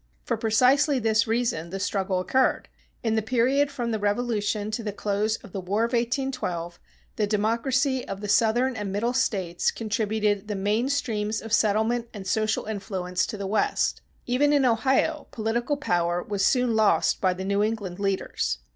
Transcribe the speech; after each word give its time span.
For 0.23 0.35
precisely 0.35 0.97
this 0.97 1.27
reason 1.27 1.69
the 1.69 1.79
struggle 1.79 2.19
occurred. 2.19 2.69
In 3.03 3.13
the 3.13 3.21
period 3.21 3.69
from 3.69 3.91
the 3.91 3.99
Revolution 3.99 4.71
to 4.71 4.81
the 4.81 4.91
close 4.91 5.35
of 5.43 5.51
the 5.51 5.59
War 5.61 5.83
of 5.83 5.91
1812, 5.93 6.79
the 7.17 7.27
democracy 7.27 8.07
of 8.07 8.19
the 8.19 8.27
Southern 8.27 8.75
and 8.75 8.91
Middle 8.91 9.13
States 9.13 9.69
contributed 9.69 10.47
the 10.47 10.55
main 10.55 10.89
streams 10.89 11.39
of 11.39 11.53
settlement 11.53 12.07
and 12.15 12.25
social 12.25 12.65
influence 12.65 13.27
to 13.27 13.37
the 13.37 13.45
West. 13.45 14.01
Even 14.25 14.51
in 14.53 14.65
Ohio 14.65 15.27
political 15.29 15.77
power 15.77 16.23
was 16.23 16.43
soon 16.43 16.75
lost 16.75 17.21
by 17.21 17.35
the 17.35 17.45
New 17.45 17.61
England 17.61 17.99
leaders. 17.99 18.57